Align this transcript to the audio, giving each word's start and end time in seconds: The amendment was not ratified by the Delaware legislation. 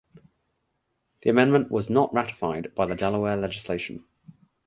The 1.21 1.29
amendment 1.29 1.69
was 1.69 1.87
not 1.87 2.11
ratified 2.11 2.73
by 2.73 2.87
the 2.87 2.95
Delaware 2.95 3.37
legislation. 3.37 4.03